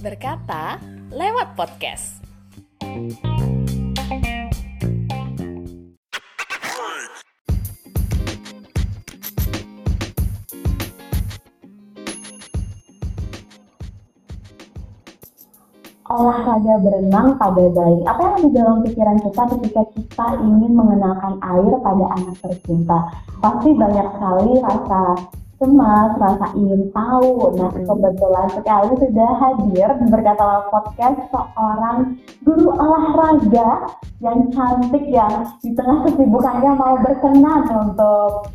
[0.00, 0.80] Berkata
[1.12, 2.20] lewat podcast.
[16.10, 18.02] olahraga berenang pada bayi.
[18.02, 22.98] Apa yang ada dalam pikiran kita ketika kita ingin mengenalkan air pada anak tercinta?
[23.38, 25.00] Pasti banyak sekali rasa
[25.60, 27.52] cemas, rasa ingin tahu.
[27.60, 33.92] Nah, kebetulan sekali sudah hadir berkata podcast seorang guru olahraga
[34.24, 38.48] yang cantik yang di tengah kesibukannya mau berkenan untuk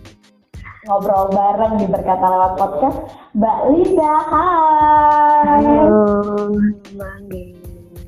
[0.89, 2.97] ngobrol bareng di berkata lewat podcast.
[3.37, 5.61] Mbak Lida hai.
[5.61, 6.03] Halo
[6.97, 7.15] Mbak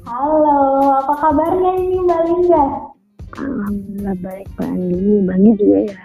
[0.07, 0.57] halo
[1.03, 2.63] apa kabarnya ini Mbak Linda
[3.37, 5.29] Alhamdulillah baik Mbak Andi.
[5.29, 5.95] Andi juga ya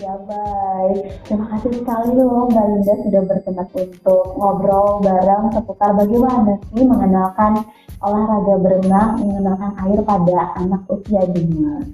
[0.00, 6.56] Iya baik terima kasih sekali loh Mbak Linda sudah berkenan untuk ngobrol bareng seputar bagaimana
[6.72, 7.68] sih mengenalkan
[8.00, 11.84] olahraga berenang mengenalkan air pada anak usia dini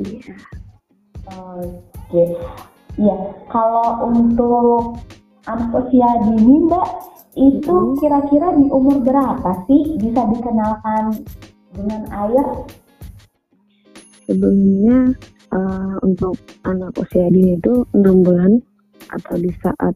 [0.00, 0.32] iya
[1.24, 2.36] Oke,
[2.94, 3.16] Iya,
[3.48, 5.00] kalau untuk
[5.44, 6.88] anak usia dini Mbak,
[7.34, 7.96] itu Hmm.
[7.98, 11.12] kira-kira di umur berapa sih bisa dikenalkan
[11.76, 12.46] dengan air?
[14.24, 15.12] sebelumnya
[15.54, 16.34] eh, untuk
[16.66, 18.58] anak usia dini itu 6 bulan
[19.14, 19.94] atau di saat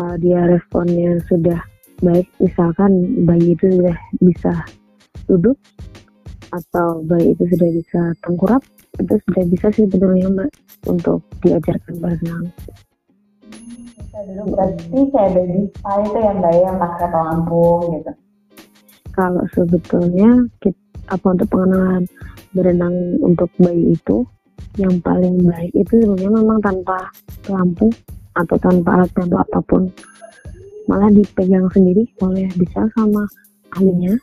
[0.00, 1.60] eh, dia responnya sudah
[2.00, 4.54] baik misalkan bayi itu sudah bisa
[5.26, 5.58] duduk
[6.48, 8.62] atau bayi itu sudah bisa tengkurap
[8.96, 10.50] itu sudah bisa sih sebetulnya mbak
[10.86, 12.48] untuk diajarkan berenang
[14.26, 18.12] dulu berarti kayak baby spa itu yang Mbak ya, yang pakai pelampung gitu.
[19.14, 20.30] kalau sebetulnya
[20.60, 22.04] kita, apa untuk pengenalan
[22.52, 24.26] berenang untuk bayi itu
[24.76, 27.10] yang paling baik itu sebenarnya memang tanpa
[27.46, 27.88] lampu
[28.34, 29.82] atau tanpa alat bantu apa pun
[30.86, 33.26] malah dipegang sendiri oleh bisa sama
[33.74, 34.14] ahlinya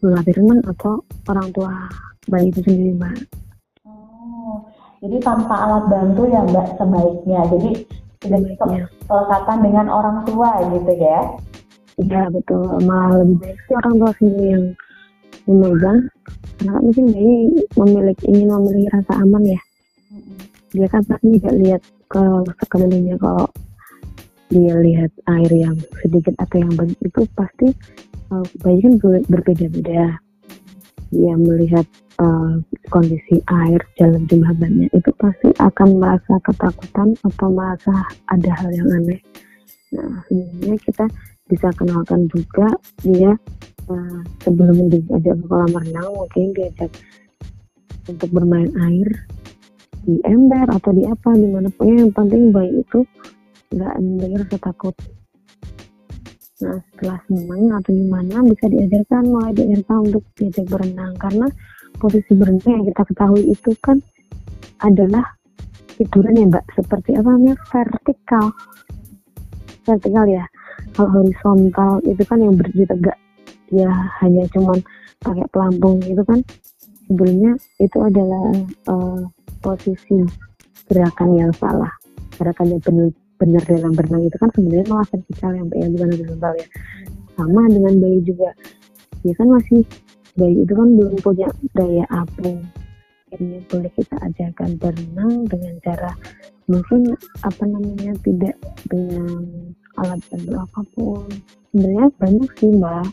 [0.00, 1.72] melatih renang atau orang tua
[2.26, 3.16] bayi itu sendiri mbak
[4.42, 4.66] Oh,
[4.98, 7.40] jadi tanpa alat bantu ya Mbak sebaiknya.
[7.46, 7.70] Jadi
[8.18, 8.86] Sebaiknya.
[9.06, 11.20] kelekatan dengan orang tua gitu ya.
[11.96, 14.64] iya betul malah lebih baik sih orang tua sendiri yang
[15.44, 15.98] memegang
[16.62, 17.34] karena mungkin bayi
[17.74, 19.60] memiliki ingin memiliki rasa aman ya?
[20.70, 22.22] Dia kan pasti tidak lihat ke
[22.62, 23.18] sekelilingnya.
[23.18, 23.50] Kalau
[24.46, 27.66] dia lihat air yang sedikit atau yang banyak itu pasti
[28.30, 30.22] uh, bayi kan ber- berbeda-beda.
[31.10, 31.84] Dia melihat
[32.22, 32.62] uh,
[32.94, 38.86] kondisi air dalam jumlah banyak itu pasti akan merasa ketakutan atau merasa ada hal yang
[39.02, 39.18] aneh.
[39.98, 41.04] Nah sebenarnya kita
[41.50, 42.70] bisa kenalkan juga
[43.02, 43.34] dia
[43.92, 46.90] uh, sebelum diajak ke kolam renang mungkin diajak
[48.08, 49.08] untuk bermain air
[50.02, 53.06] di ember atau di apa di mana pun yang penting bayi itu
[53.72, 54.94] nggak memiliki rasa takut.
[56.62, 61.12] Nah setelah senang atau gimana bisa diajarkan mulai diajarkan untuk diajak berenang.
[61.18, 61.46] Karena
[61.98, 63.98] posisi berenang yang kita ketahui itu kan
[64.82, 65.24] adalah
[65.94, 66.64] tiduran ya mbak.
[66.74, 67.56] Seperti apa namanya?
[67.70, 68.46] Vertikal.
[69.86, 70.44] Vertikal ya.
[70.92, 73.18] Kalau horizontal itu kan yang berdiri tegak
[73.72, 73.90] ya
[74.20, 74.78] hanya cuman
[75.24, 76.44] pakai pelampung gitu kan.
[77.08, 79.20] Sebenarnya itu adalah eh,
[79.64, 80.22] posisi
[80.86, 81.90] gerakan yang salah.
[82.36, 83.08] Gerakan yang benar
[83.42, 86.66] benar dalam berenang itu kan sebenarnya malah vertikal yang ya bukan horizontal ya.
[87.34, 88.50] Sama dengan bayi juga.
[89.26, 89.82] Dia kan masih
[90.38, 92.60] bayi itu kan belum punya daya apung.
[93.32, 96.12] Akhirnya boleh kita ajarkan berenang dengan cara
[96.70, 98.54] mungkin apa namanya tidak
[98.86, 99.42] dengan
[99.98, 101.26] alat bantu apa pun.
[101.72, 103.08] Sebenarnya banyak sih mbak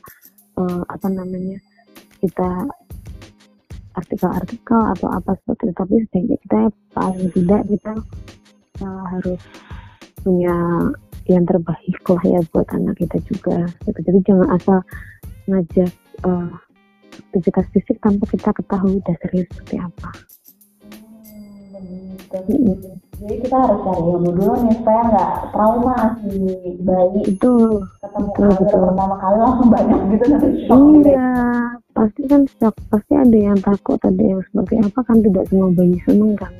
[0.59, 1.57] eh, apa namanya
[2.19, 2.67] kita
[3.99, 6.59] artikel-artikel atau apa seperti itu tapi sebaiknya kita
[6.95, 7.93] paling tidak kita
[8.85, 9.41] uh, harus
[10.23, 10.55] punya
[11.27, 13.99] yang terbaik lah ya buat anak kita juga gitu.
[14.01, 14.79] jadi jangan asal
[15.49, 15.91] ngajak
[16.23, 16.53] uh,
[17.29, 20.09] aktivitas fisik tanpa kita ketahui dasarnya seperti apa
[22.29, 22.71] Begitu.
[23.19, 26.31] Jadi kita harus cari ilmu dulu nih supaya nggak trauma si
[26.79, 27.53] bayi itu
[27.99, 28.79] ketemu Betul, betul.
[28.87, 31.09] pertama kali langsung banyak gitu nanti shock gitu.
[31.09, 31.29] iya
[31.91, 35.97] pasti kan shock pasti ada yang takut ada yang seperti apa kan tidak semua bayi
[36.07, 36.53] seneng kan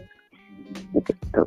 [0.92, 1.46] begitu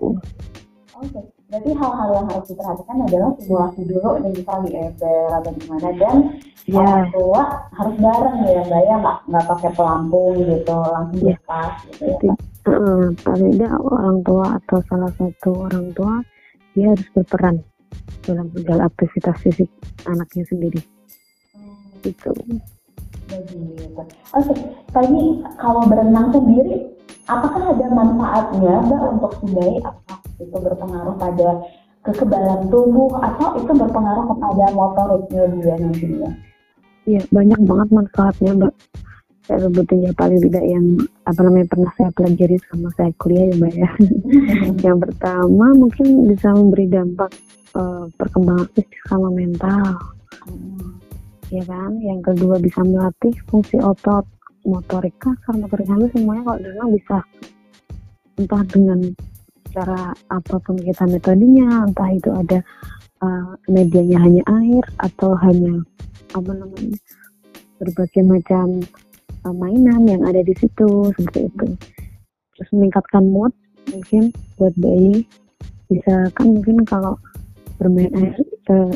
[0.93, 1.19] Oke,
[1.51, 6.17] berarti hal-hal yang harus diperhatikan adalah simulasi dulu nih misal di ember atau gimana dan
[6.65, 7.43] ya orang tua
[7.75, 11.37] harus bareng ya mbak ya nggak nggak pakai pelampung gitu langsung Iya.
[11.37, 16.23] lepas gitu ya Paling tidak orang tua atau salah satu orang tua
[16.73, 17.61] dia harus berperan
[18.23, 19.69] dalam segala aktivitas fisik
[20.09, 20.81] anaknya sendiri
[21.53, 22.33] Hmm, begitu.
[24.33, 24.55] Oke,
[24.89, 26.97] Pak ini kalau berenang sendiri,
[27.29, 29.77] apakah ada manfaatnya mbak untuk si bayi?
[29.85, 31.49] Apa itu berpengaruh pada
[32.03, 36.31] kekebalan tubuh atau itu berpengaruh kepada motoriknya dia nantinya?
[37.03, 38.75] Iya, banyak banget manfaatnya, Mbak.
[39.53, 40.87] Saya sebutin ya paling tidak yang
[41.29, 43.91] apa namanya pernah saya pelajari sama saya kuliah ya, Mbak ya.
[44.89, 47.29] yang pertama mungkin bisa memberi dampak
[47.77, 50.01] uh, perkembangan fisik sama mental.
[50.49, 50.97] Hmm.
[51.53, 52.01] Ya kan?
[52.01, 54.25] Yang kedua bisa melatih fungsi otot,
[54.65, 57.19] motorik kasar, motorik halus semuanya kalau dibilang bisa
[58.41, 58.99] entah dengan
[59.69, 62.65] cara apa pun kita metodenya entah itu ada
[63.21, 65.85] uh, medianya hanya air atau hanya
[66.33, 66.97] apa namanya
[67.77, 68.81] berbagai macam
[69.47, 71.67] uh, mainan yang ada di situ seperti itu.
[72.57, 73.53] Terus meningkatkan mood
[73.91, 75.27] mungkin buat bayi.
[75.91, 77.19] Bisa kan mungkin kalau
[77.77, 78.39] bermain air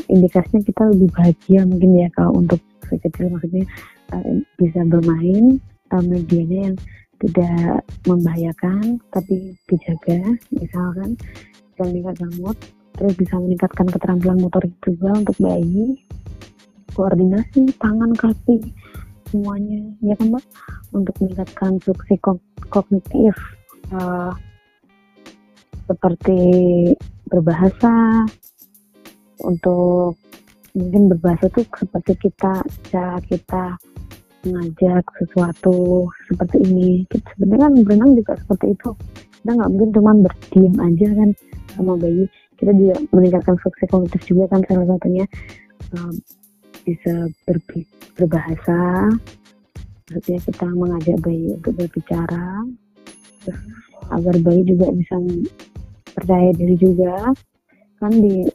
[0.07, 3.29] indikasinya kita lebih bahagia mungkin ya kalau untuk kecil.
[3.33, 3.65] Maksudnya
[4.15, 5.59] uh, bisa bermain
[5.91, 6.77] uh, medianya yang
[7.17, 11.19] tidak membahayakan tapi dijaga misalkan.
[11.75, 12.57] Bisa meningkatkan mood
[12.97, 16.01] terus bisa meningkatkan keterampilan motorik juga untuk bayi.
[16.97, 18.73] Koordinasi tangan kaki
[19.29, 20.45] semuanya ya kan mbak?
[20.95, 22.15] Untuk meningkatkan fungsi
[22.71, 23.35] kognitif
[23.91, 24.31] uh,
[25.87, 26.39] seperti
[27.27, 28.27] berbahasa
[29.43, 30.15] untuk
[30.75, 33.75] mungkin berbahasa tuh seperti kita cara kita
[34.45, 37.03] mengajak sesuatu seperti ini.
[37.09, 38.89] Kita sebenarnya kan berenang juga seperti itu.
[39.43, 41.29] Kita nggak mungkin cuma berdiam aja kan
[41.75, 42.25] sama bayi.
[42.57, 45.25] Kita juga meningkatkan fungsi kognitif juga kan salah satunya
[45.93, 46.13] um,
[46.87, 47.59] bisa ber,
[48.15, 49.11] berbahasa.
[50.07, 52.63] Maksudnya kita mengajak bayi untuk berbicara.
[54.15, 55.19] Agar bayi juga bisa
[56.15, 57.35] percaya diri juga.
[57.99, 58.47] Kan di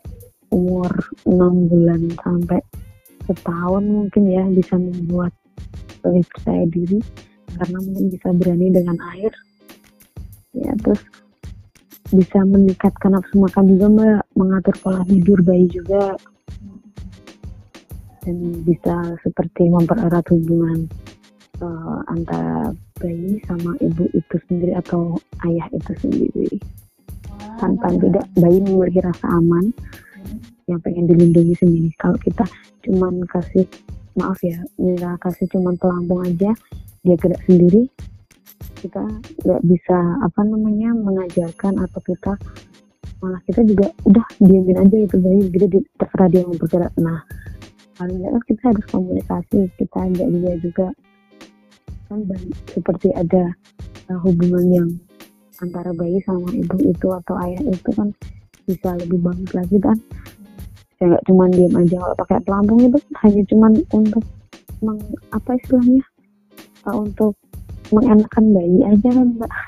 [0.49, 0.89] umur
[1.29, 2.61] 6 bulan sampai
[3.29, 5.37] setahun mungkin ya bisa membuat
[6.09, 7.05] lebih percaya diri.
[7.53, 9.33] Karena mungkin bisa berani dengan air.
[10.57, 11.05] Ya terus
[12.13, 13.89] bisa meningkatkan nafsu makan juga
[14.37, 16.13] mengatur pola tidur bayi juga
[18.23, 20.87] dan bisa seperti mempererat hubungan
[21.59, 22.71] uh, antara
[23.03, 26.49] bayi sama ibu itu sendiri atau ayah itu sendiri.
[27.59, 29.75] Tanpa tidak bayi memiliki rasa aman
[30.71, 31.91] yang pengen dilindungi sendiri.
[31.99, 32.47] Kalau kita
[32.87, 33.67] cuman kasih
[34.19, 36.53] maaf ya kita kasih cuman pelampung aja
[37.01, 37.89] dia gerak sendiri
[38.83, 39.03] kita
[39.47, 42.37] nggak bisa apa namanya mengajarkan atau kita
[43.23, 46.91] malah kita juga udah diamin aja itu bayi gitu terserah dia mau bergerak.
[46.99, 47.23] Nah
[47.97, 50.89] paling nggak kita harus komunikasi kita ajak dia juga.
[52.09, 52.29] Kan
[52.73, 53.53] seperti ada
[54.09, 54.89] uh, hubungan yang
[55.61, 58.09] antara bayi sama ibu itu atau ayah itu kan
[58.67, 59.97] bisa lebih bagus lagi kan.
[60.99, 64.25] Ya nggak cuma diam aja kalau pakai pelampung itu hanya cuma untuk
[64.83, 64.99] meng,
[65.35, 66.03] apa istilahnya?
[66.83, 67.35] Uh, untuk
[67.95, 69.53] mengenakan bayi aja kan mbak.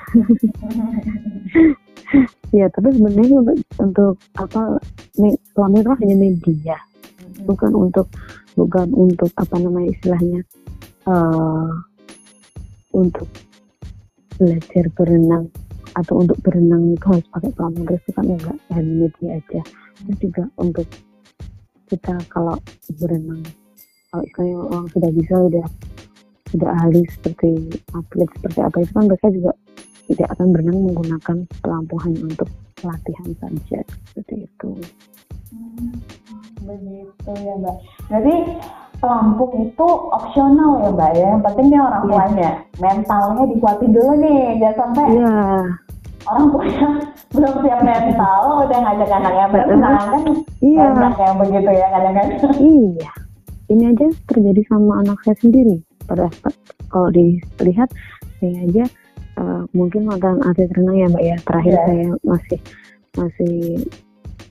[2.53, 4.79] Ya tapi sebenarnya untuk, untuk apa
[5.51, 6.77] pelampung itu hanya media
[7.43, 8.07] bukan untuk
[8.55, 10.41] bukan untuk apa namanya istilahnya
[11.09, 11.71] uh,
[12.95, 13.27] untuk
[14.39, 15.51] belajar berenang
[15.95, 19.61] atau untuk berenang itu harus pakai pelampung terus itu kan enggak hanya media aja.
[19.95, 20.87] Terus juga untuk
[21.91, 22.55] kita kalau
[22.99, 23.43] berenang
[24.11, 25.65] kalau istilahnya orang sudah bisa udah
[26.55, 27.51] sudah ahli seperti
[27.91, 29.51] atlet seperti apa itu kan mereka juga
[30.05, 32.49] tidak akan berenang menggunakan pelampung hanya untuk
[32.85, 33.79] latihan saja.
[34.13, 34.69] Seperti itu.
[35.49, 35.93] Hmm,
[36.65, 37.77] begitu ya mbak.
[38.09, 38.33] Jadi
[38.97, 41.25] pelampung itu opsional ya mbak ya.
[41.31, 42.09] Yang penting nih orang iya.
[42.09, 42.53] tuanya yeah.
[42.81, 45.63] mentalnya dikuatin dulu nih, jangan sampai yeah.
[46.25, 46.89] orang tuanya
[47.35, 50.23] belum siap mental udah ngajak anaknya berenang kan
[50.63, 50.85] iya.
[50.95, 53.11] banyak yang begitu ya kadang-kadang iya
[53.69, 56.29] ini aja terjadi sama anak saya sendiri pada
[56.93, 57.89] kalau dilihat
[58.39, 58.85] saya aja
[59.41, 61.85] uh, mungkin mantan atlet renang ya mbak ya terakhir yeah.
[61.85, 62.59] saya masih
[63.15, 63.55] masih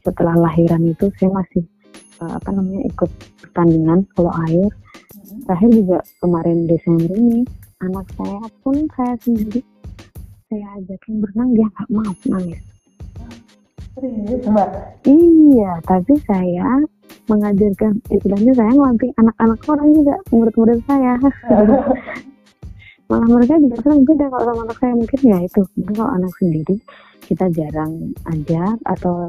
[0.04, 1.64] setelah lahiran itu saya masih
[2.24, 3.10] uh, apa namanya ikut
[3.44, 5.38] pertandingan kalau air mm-hmm.
[5.44, 7.40] terakhir juga kemarin Desember ini
[7.84, 9.60] anak saya pun saya sendiri
[10.48, 12.62] saya ajakin berenang dia nggak mau nangis
[15.06, 16.82] Iya, tapi saya
[17.30, 21.14] mengajarkan istilahnya saya ngelatih anak-anak orang juga murid-murid saya.
[23.08, 24.94] Malah mereka juga senang beda kalau sama anak saya.
[24.96, 25.60] Mungkin ya itu.
[25.76, 26.76] Mungkin kalau anak sendiri
[27.24, 29.24] kita jarang ajar atau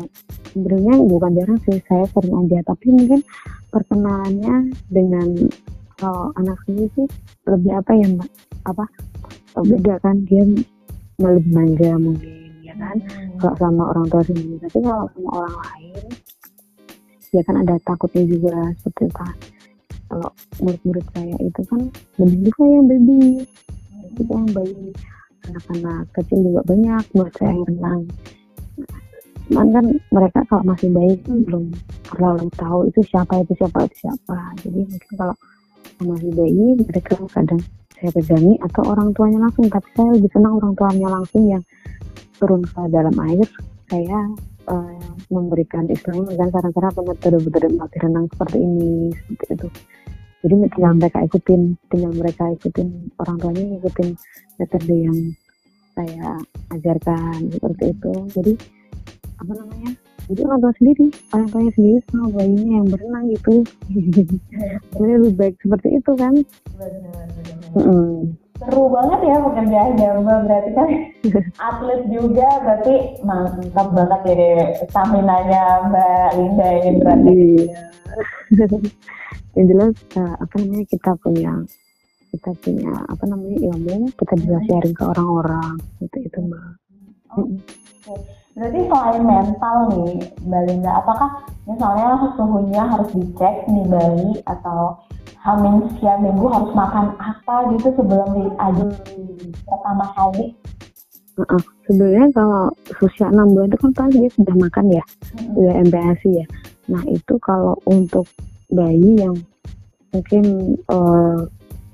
[0.51, 3.23] sebenarnya bukan jarang sih saya sering aja tapi mungkin
[3.71, 5.47] perkenalannya dengan
[5.95, 7.07] kalau anak sendiri sih
[7.47, 8.29] lebih apa ya mbak?
[8.67, 8.85] Apa?
[9.63, 10.27] Beda kan?
[10.27, 10.43] Dia
[11.19, 12.35] lebih manja mungkin
[12.75, 12.97] kan?
[12.99, 13.39] Hmm.
[13.39, 14.59] kalau sama orang tua sendiri.
[14.59, 16.05] Tapi kalau sama orang lain
[17.35, 19.54] ya kan ada takutnya juga seperti itu
[20.15, 20.31] kalau
[20.63, 21.81] murid-murid saya itu kan
[22.23, 23.19] lebih juga yang baby.
[24.15, 24.83] Itu yang bayi.
[25.51, 28.01] Anak-anak kecil juga banyak buat saya yang renang.
[29.45, 31.63] Cuman kan mereka kalau masih bayi kan belum
[32.15, 34.37] terlalu tahu itu siapa itu siapa itu siapa.
[34.63, 35.35] Jadi mungkin kalau
[35.99, 37.61] masih bayi mereka kadang
[37.99, 39.67] saya pegangi atau orang tuanya langsung.
[39.67, 41.63] Tapi saya lebih senang orang tuanya langsung yang
[42.39, 43.47] turun ke dalam air
[43.91, 44.31] saya
[44.67, 44.97] uh,
[45.33, 49.67] memberikan istilahnya memberikan saran-saran atau metode-metode melatih renang seperti ini seperti itu.
[50.45, 54.09] Jadi tinggal mereka ikutin tinggal mereka ikutin orang tuanya ikutin
[54.61, 55.17] metode yang
[55.97, 56.29] saya
[56.75, 58.13] ajarkan seperti itu.
[58.35, 58.53] Jadi
[59.41, 59.91] apa namanya?
[60.25, 63.53] Jadi orang tua sendiri orang tuanya sendiri sama bayinya yang berenang gitu.
[64.97, 66.33] Jadi lebih baik seperti itu kan?
[67.73, 70.89] Mm -hmm seru banget ya pekerjaannya mbak berarti kan
[71.67, 72.95] atlet juga berarti
[73.27, 77.35] mantap banget ya stamina nya mbak Linda ini berarti
[77.67, 78.65] iya.
[79.59, 81.53] yang jelas uh, apa namanya kita punya
[82.31, 84.65] kita punya apa namanya ilmu kita bisa hmm.
[84.71, 86.65] sharing ke orang-orang itu itu mbak
[87.35, 87.47] oh,
[88.07, 88.44] okay.
[88.55, 90.15] Berarti selain mental nih
[90.47, 94.95] mbak Linda apakah misalnya suhunya harus dicek nih bayi atau
[95.45, 98.97] Hamin sekian minggu harus makan apa gitu sebelum diajak
[99.69, 100.57] pertama kali?
[101.37, 101.61] Uh -uh.
[101.85, 102.73] Sebenarnya kalau
[103.05, 105.53] usia 6 bulan itu kan pasti dia sudah makan ya, hmm.
[105.53, 106.45] sudah MPASI ya.
[106.89, 108.25] Nah itu kalau untuk
[108.73, 109.37] bayi yang
[110.09, 111.45] mungkin uh,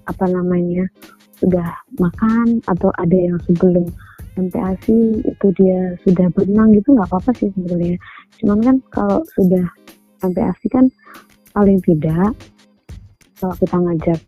[0.08, 0.88] apa namanya
[1.44, 3.92] sudah makan atau ada yang sebelum
[4.40, 8.00] MPASI itu dia sudah berenang gitu nggak apa-apa sih sebenarnya.
[8.40, 9.66] Cuman kan kalau sudah
[10.24, 10.86] MPASI kan
[11.52, 12.32] paling tidak
[13.42, 14.20] kalau kita ngajak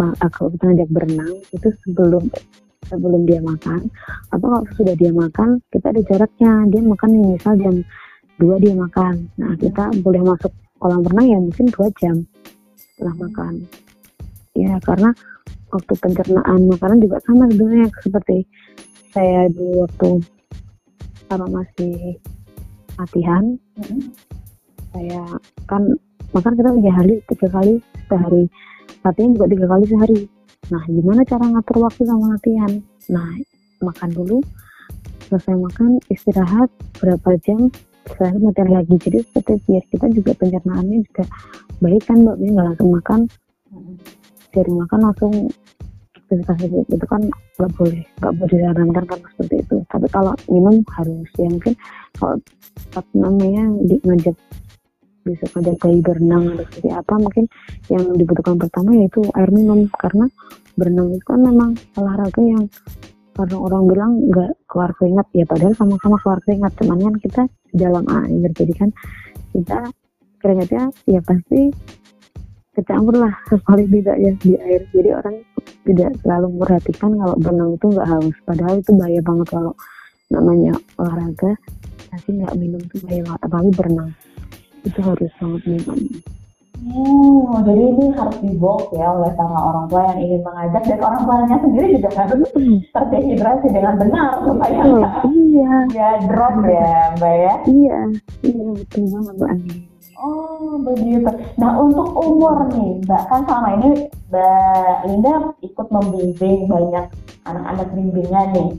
[0.00, 2.24] eh, kalau kita ngajak berenang itu sebelum
[2.88, 3.86] sebelum dia makan
[4.32, 7.76] atau kalau sudah dia makan kita ada jaraknya dia makan misal jam
[8.40, 9.28] dua dia makan.
[9.36, 12.16] Nah kita boleh masuk kolam renang ya mungkin dua jam
[12.78, 13.68] setelah makan.
[14.56, 15.12] Ya karena
[15.70, 18.36] waktu pencernaan makanan juga sama sebenarnya seperti
[19.10, 20.10] saya dulu waktu
[21.30, 22.18] kalau masih
[22.98, 23.44] latihan
[23.78, 24.00] mm -hmm.
[24.90, 25.22] saya
[25.66, 25.82] kan
[26.30, 27.74] makan kita tiga hari tiga kali
[28.06, 28.44] sehari.
[29.02, 30.20] Latihan juga tiga kali sehari.
[30.70, 32.72] Nah gimana cara ngatur waktu sama latihan?
[33.10, 33.28] Nah
[33.82, 34.38] makan dulu
[35.26, 37.70] selesai makan istirahat berapa jam
[38.06, 38.94] setelah itu latihan lagi.
[38.98, 41.24] Jadi seperti biar kita juga pencernaannya juga
[41.82, 42.36] baik kan mbak?
[42.38, 43.20] Nggak langsung makan.
[44.50, 45.34] Dari makan langsung
[46.30, 47.22] aktivitas itu kan
[47.58, 49.76] nggak boleh nggak boleh disarankan kan seperti itu.
[49.90, 51.74] Tapi kalau minum harus ya mungkin
[52.14, 52.36] kalau
[53.18, 54.36] namanya di ngajak
[55.30, 57.44] ada bayi berenang atau seperti apa mungkin
[57.92, 59.90] yang dibutuhkan pertama yaitu air minum.
[59.98, 60.26] Karena
[60.78, 62.64] berenang itu kan memang olahraga yang
[63.34, 65.26] karena orang bilang nggak keluar keringat.
[65.34, 67.42] Ya padahal sama-sama keluar keringat cuman kan kita
[67.74, 68.50] di dalam air.
[68.54, 68.90] Jadi kan
[69.50, 69.78] kita
[70.40, 71.74] keringatnya ya pasti
[72.70, 73.34] kecampur lah
[73.66, 74.82] paling tidak ya di air.
[74.94, 75.36] Jadi orang
[75.86, 79.72] tidak selalu memperhatikan kalau berenang itu nggak haus padahal itu bahaya banget kalau
[80.30, 81.50] namanya olahraga
[82.10, 84.10] tapi nggak minum itu bahaya banget apalagi berenang
[84.84, 85.98] itu harus sangat minum.
[86.80, 91.22] Hmm, jadi ini harus dibawa ya oleh para orang tua yang ingin mengajak dan orang
[91.28, 92.48] tuanya sendiri juga harus
[92.96, 95.72] terdehidrasi dengan benar supaya oh, iya.
[95.92, 97.54] ya drop ya mbak ya.
[97.68, 97.98] Iya,
[98.48, 99.50] iya betul banget mbak.
[100.20, 101.32] Oh begitu.
[101.56, 103.90] Nah untuk umur nih mbak kan selama ini
[104.28, 105.34] mbak Linda
[105.64, 107.08] ikut membimbing banyak
[107.48, 108.70] anak-anak bimbingan nih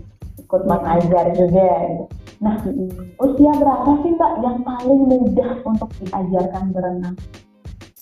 [0.51, 2.05] ikut mengajar juga gitu.
[2.41, 2.57] Nah,
[3.21, 7.15] usia berapa sih Mbak yang paling mudah untuk diajarkan berenang?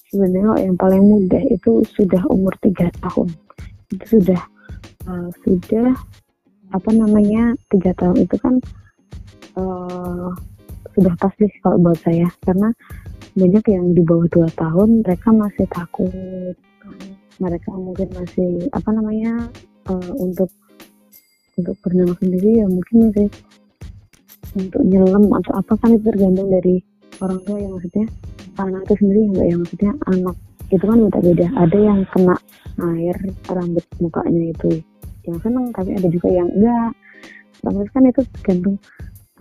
[0.10, 3.30] Sebenarnya yang paling mudah itu sudah umur tiga tahun.
[3.92, 4.42] Itu sudah
[5.12, 5.92] uh, sudah
[6.72, 8.56] apa namanya tiga tahun itu kan
[9.60, 10.32] uh,
[10.96, 12.72] sudah pasti kalau buat saya karena
[13.36, 16.56] banyak yang di bawah dua tahun mereka masih takut.
[17.40, 19.48] Mereka mungkin masih apa namanya
[19.88, 20.52] uh, untuk
[21.56, 23.28] untuk berenang sendiri ya mungkin masih
[24.58, 26.82] untuk nyelam atau apa kan itu tergantung dari
[27.22, 28.08] orang tua yang maksudnya.
[28.60, 30.36] Anak itu sendiri enggak yang maksudnya anak.
[30.70, 32.36] Itu kan beda-beda ada yang kena
[32.80, 33.18] air
[33.50, 34.84] rambut mukanya itu
[35.28, 36.92] yang seneng tapi ada juga yang enggak
[37.60, 38.76] terus kan itu tergantung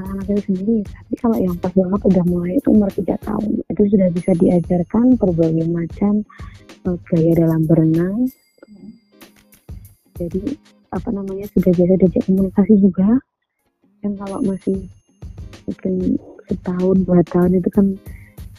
[0.07, 0.78] anak itu sendiri.
[0.87, 3.49] Tapi kalau yang pas banget udah mulai itu umur 3 tahun.
[3.67, 6.23] Itu sudah bisa diajarkan berbagai macam
[6.87, 8.31] uh, gaya dalam berenang.
[10.19, 13.09] Jadi apa namanya sudah biasa diajak komunikasi juga.
[14.02, 14.87] Kan kalau masih
[15.67, 16.17] mungkin
[16.49, 17.87] setahun dua tahun itu kan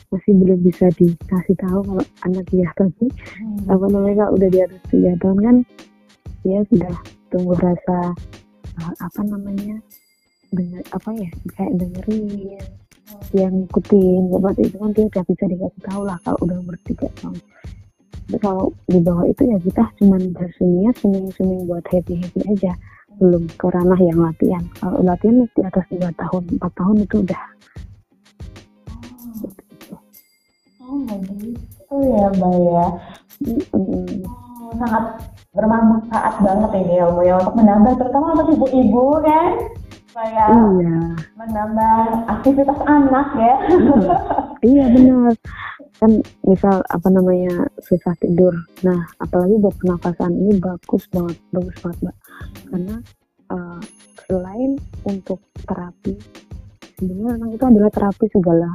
[0.09, 3.69] masih belum bisa dikasih tahu kalau anak dia tapi hmm.
[3.69, 5.55] apa namanya kalau udah di atas tiga tahun kan
[6.41, 6.95] dia sudah
[7.29, 7.99] tumbuh rasa
[8.81, 9.77] uh, apa namanya
[10.49, 12.57] dengar apa ya kayak dengerin
[13.33, 17.07] yang ngikutin seperti itu kan dia udah bisa dikasih tahu lah kalau udah umur tiga
[17.21, 17.37] tahun.
[18.29, 22.73] Tapi kalau di bawah itu ya kita cuma bersunia swimming swimming buat happy happy aja.
[23.17, 24.63] Belum ke ranah yang latihan.
[24.77, 27.43] Kalau latihan di atas tiga tahun empat tahun itu udah.
[30.85, 32.85] Oh begitu ya mbak ya.
[33.73, 35.03] Oh, sangat
[35.53, 39.51] bermanfaat banget ini ilmu ya untuk menambah terutama untuk ibu-ibu kan
[40.09, 40.49] supaya
[40.81, 40.99] iya.
[41.37, 43.55] menambah aktivitas anak ya.
[44.59, 45.31] Iya benar.
[46.03, 48.51] Kan misal apa namanya susah tidur.
[48.83, 52.17] Nah apalagi buat pernafasan ini bagus banget bagus banget mbak.
[52.67, 52.95] Karena
[53.55, 53.79] eh,
[54.27, 54.71] selain
[55.07, 56.19] untuk terapi
[56.99, 58.69] sebenarnya renang itu adalah terapi segala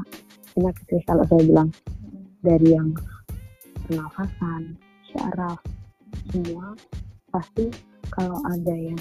[0.57, 1.69] penyakit kalau saya bilang.
[2.45, 2.93] Dari yang
[3.89, 4.77] pernafasan
[5.09, 5.57] syaraf
[6.29, 6.77] semua
[7.33, 7.73] pasti
[8.13, 9.01] kalau ada yang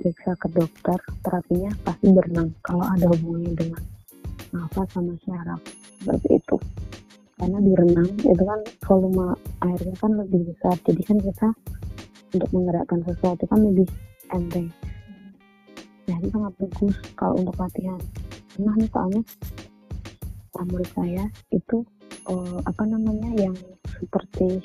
[0.00, 3.82] periksa ke dokter terapinya pasti berenang kalau ada hubungannya dengan
[4.56, 5.60] nafas sama syaraf.
[6.00, 6.56] Seperti itu.
[7.36, 10.72] Karena di renang itu kan volume airnya kan lebih besar.
[10.88, 11.48] Jadi kan kita
[12.32, 13.88] untuk menggerakkan sesuatu kan lebih
[14.32, 14.72] enteng.
[16.08, 18.00] Jadi sangat bagus kalau untuk latihan.
[18.56, 19.22] Pernah nih soalnya
[20.60, 21.80] murid saya itu
[22.28, 23.56] eh, apa namanya yang
[23.88, 24.60] seperti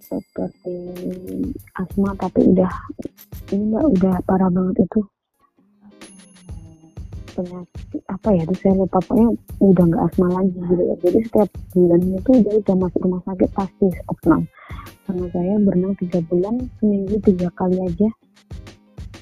[0.00, 0.76] seperti
[1.76, 2.72] asma tapi udah
[3.50, 5.00] ini mbak udah parah banget itu.
[7.30, 9.28] Penyakit apa ya itu saya lupa pokoknya
[9.62, 10.82] udah nggak asma lagi gitu.
[10.82, 14.42] Ya jadi setiap bulannya itu dia udah masuk rumah sakit pasti opnam.
[15.06, 18.08] Sama saya berenang tiga bulan seminggu tiga kali aja.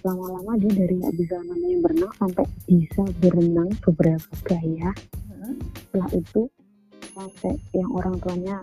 [0.07, 4.91] Lama-lama dia dari nggak bisa namanya berenang sampai bisa berenang beberapa gaya
[5.89, 6.43] setelah itu
[7.17, 8.57] sampai yang orang tuanya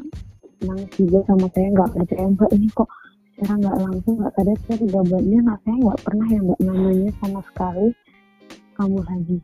[0.64, 2.90] nangis juga sama saya nggak percaya mbak ini kok
[3.36, 7.12] secara nggak langsung nggak sadar saya tiga bulannya nah saya nggak pernah ya mbak namanya
[7.20, 7.88] sama sekali
[8.76, 9.38] kamu lagi.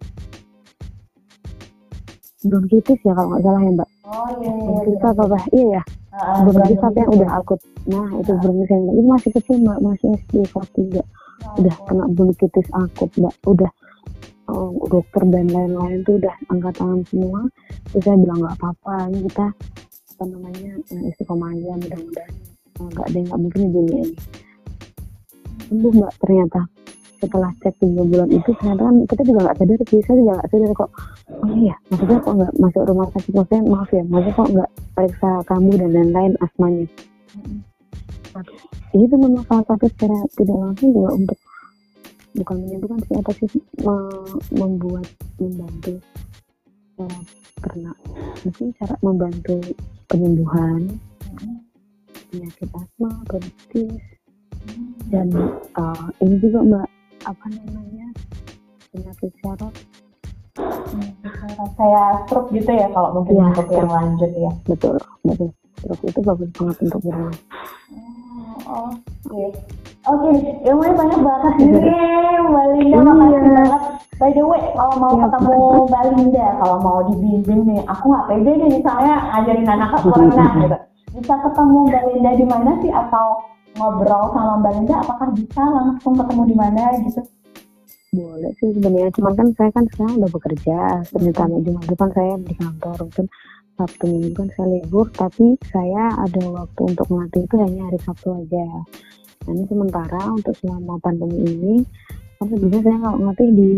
[2.42, 3.90] Bronkitis ya kalau nggak salah ya mbak?
[4.08, 5.84] Oh iya iya bronkitis apa apa iya ya?
[6.12, 7.60] Ah, bronkitis bulan apa yang udah akut
[7.92, 11.04] nah itu bronkitis yang itu masih kecil mbak masih SD kelas tiga.
[11.60, 13.36] Udah kena bronkitis akut mbak.
[13.44, 13.72] Udah
[14.48, 17.40] oh, dokter dan lain-lain tuh udah angkat tangan semua.
[17.92, 19.48] Terus saya bilang nggak apa-apa ini kita
[20.16, 22.51] apa namanya eh, istiqomah aja mudah-mudahan
[22.90, 24.16] nggak ada yang nggak mungkin di dunia ini.
[25.70, 26.62] Sembuh mbak ternyata.
[27.22, 30.02] Setelah cek tiga bulan itu ternyata kan kita juga nggak sadar sih.
[30.02, 30.92] Saya juga nggak sadar kok
[31.42, 33.32] oh iya maksudnya kok nggak masuk rumah sakit?
[33.38, 36.86] Maksudnya maaf ya maksudnya kok nggak periksa kamu dan lain-lain asmanya?
[38.92, 41.38] Itu memang salah satu secara tidak langsung juga untuk
[42.32, 43.50] bukan menyembuhkan sih apa sih
[43.84, 46.00] me- membuat membantu
[46.96, 47.20] cara
[47.60, 47.96] pernah
[48.48, 49.58] mungkin cara membantu
[50.08, 50.82] penyembuhan
[52.32, 54.02] penyakit asma bronkitis
[55.12, 55.28] dan
[55.76, 56.88] uh, ini juga mbak
[57.28, 58.08] apa namanya
[58.90, 59.74] penyakit syaraf
[61.76, 65.50] saya stroke gitu ya kalau mungkin Iya, untuk yang lanjut ya betul betul
[65.82, 67.38] terus itu bagus banget untuk berenang
[68.62, 68.94] Oh,
[69.28, 69.52] Oke,
[70.06, 70.30] oke,
[70.64, 71.72] ilmunya banyak banget nih,
[72.52, 72.96] Mbak Linda.
[72.96, 73.04] Iya.
[73.04, 73.82] Makasih banget.
[74.16, 75.56] By the way, kalau mau Iya, ketemu
[75.90, 80.54] Mbak Linda, kalau mau dibimbing nih, aku nggak pede nih misalnya ngajarin anak aku renang
[80.62, 80.78] gitu.
[81.12, 82.92] Bisa ketemu Mbak Linda di mana sih?
[82.92, 83.26] Atau
[83.76, 84.96] ngobrol sama Mbak Linda?
[85.04, 87.22] Apakah bisa langsung ketemu di mana gitu?
[88.12, 89.12] boleh sih sebenarnya.
[89.16, 90.80] Cuman kan saya kan sekarang udah bekerja.
[91.08, 92.98] Senin sampai Jumat itu kan saya di kantor.
[93.08, 93.28] Mungkin
[93.80, 95.06] Sabtu Minggu kan saya libur.
[95.16, 98.68] Tapi saya ada waktu untuk melatih itu hanya hari Sabtu aja.
[99.42, 101.76] Nah, ini sementara untuk selama pandemi ini
[102.38, 103.70] kan sebenarnya saya nggak ngelatih di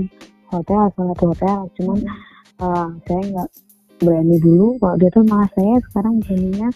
[0.50, 1.60] hotel salah satu hotel.
[1.78, 1.98] Cuman
[2.58, 3.50] eh, saya nggak
[4.02, 4.68] berani dulu.
[4.82, 6.70] Kalau dia tuh malah saya sekarang beraninya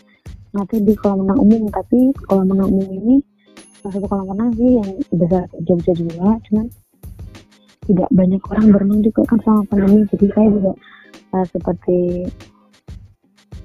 [0.58, 3.16] ngelatih di kolam renang umum tapi kolam renang umum ini
[3.78, 6.66] salah satu kolam renang sih yang besar Jogja juga cuman
[7.88, 10.04] tidak banyak orang berenang juga kan sama pandemi.
[10.12, 10.72] Jadi saya juga
[11.32, 12.00] uh, seperti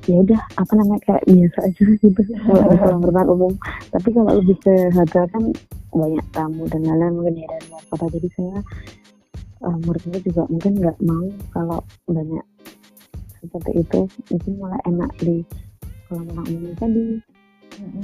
[0.03, 2.21] ya udah apa namanya kayak biasa aja gitu.
[2.23, 3.53] Kalau kolam renang umum.
[3.91, 5.45] Tapi kalau lebih ke hotel kan
[5.93, 8.07] banyak tamu dan lain-lain mungkin ya dari luar kota.
[8.15, 8.59] Jadi saya
[9.67, 12.47] uh, muridnya juga mungkin nggak mau kalau banyak
[13.43, 14.01] seperti itu.
[14.31, 15.43] Mungkin malah enak di
[16.21, 17.05] renang umum tadi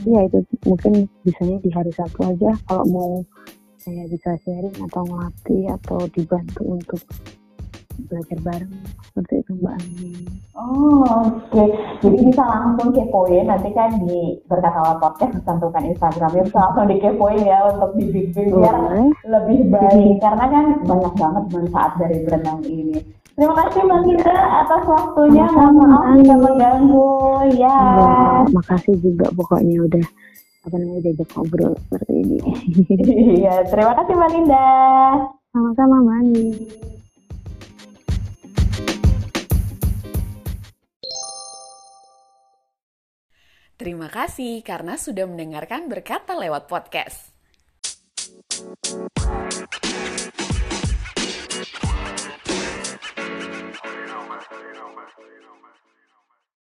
[0.09, 0.92] ya itu mungkin
[1.25, 3.12] bisanya di hari Sabtu aja kalau mau
[3.77, 7.03] saya bisa sharing atau ngelatih atau dibantu untuk
[8.07, 8.73] belajar bareng
[9.11, 10.11] seperti itu Mbak Ani.
[10.55, 11.64] Oh, oke.
[11.99, 17.59] Jadi bisa langsung kepoin nanti kan di berkata podcast dicantumkan Instagramnya bisa langsung dikepoin ya
[17.75, 18.77] untuk dibimbing biar
[19.27, 22.99] lebih baik karena kan banyak banget manfaat dari berenang ini.
[23.38, 24.35] Terima kasih Mbak Linda
[24.66, 25.46] atas waktunya.
[25.46, 27.11] Mohon maaf jika mengganggu.
[27.55, 27.70] Ya.
[27.70, 30.07] Ya, makasih juga pokoknya udah
[30.66, 32.38] apa namanya diajak ngobrol seperti ini.
[33.38, 34.66] Iya, terima kasih Mbak Linda.
[35.55, 36.22] Sama-sama Mbak.
[43.79, 47.31] Terima kasih karena sudah mendengarkan berkata lewat podcast.